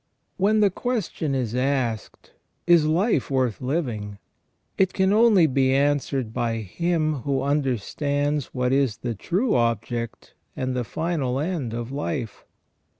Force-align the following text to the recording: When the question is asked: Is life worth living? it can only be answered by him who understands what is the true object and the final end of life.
When 0.37 0.61
the 0.61 0.71
question 0.71 1.35
is 1.35 1.53
asked: 1.53 2.31
Is 2.65 2.87
life 2.87 3.29
worth 3.29 3.61
living? 3.61 4.17
it 4.75 4.93
can 4.93 5.13
only 5.13 5.45
be 5.45 5.75
answered 5.75 6.33
by 6.33 6.57
him 6.61 7.17
who 7.17 7.43
understands 7.43 8.47
what 8.47 8.73
is 8.73 8.97
the 8.97 9.13
true 9.13 9.53
object 9.53 10.33
and 10.57 10.75
the 10.75 10.83
final 10.83 11.39
end 11.39 11.75
of 11.75 11.91
life. 11.91 12.45